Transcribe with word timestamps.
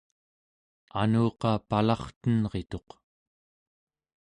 anuqa 1.01 1.51
palartenrituq 1.69 2.87